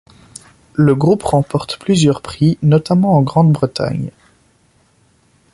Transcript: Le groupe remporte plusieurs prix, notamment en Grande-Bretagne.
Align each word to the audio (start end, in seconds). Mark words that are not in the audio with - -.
Le 0.73 0.95
groupe 0.95 1.21
remporte 1.21 1.77
plusieurs 1.77 2.23
prix, 2.23 2.57
notamment 2.63 3.15
en 3.17 3.21
Grande-Bretagne. 3.21 4.09